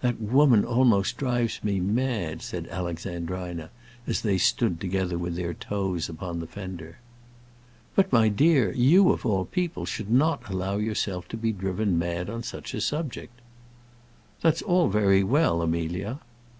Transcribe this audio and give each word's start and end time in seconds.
"That 0.00 0.20
woman 0.20 0.64
almost 0.64 1.16
drives 1.16 1.62
me 1.62 1.78
mad," 1.78 2.42
said 2.42 2.66
Alexandrina, 2.72 3.70
as 4.04 4.22
they 4.22 4.36
stood 4.36 4.80
together 4.80 5.16
with 5.16 5.36
their 5.36 5.54
toes 5.54 6.08
upon 6.08 6.40
the 6.40 6.48
fender. 6.48 6.98
"But, 7.94 8.12
my 8.12 8.28
dear, 8.30 8.72
you 8.72 9.12
of 9.12 9.24
all 9.24 9.44
people 9.44 9.84
should 9.86 10.10
not 10.10 10.48
allow 10.50 10.78
yourself 10.78 11.28
to 11.28 11.36
be 11.36 11.52
driven 11.52 11.96
mad 11.96 12.28
on 12.28 12.42
such 12.42 12.74
a 12.74 12.80
subject." 12.80 13.40
"That's 14.40 14.60
all 14.60 14.88
very 14.88 15.22
well, 15.22 15.62
Amelia." 15.62 16.18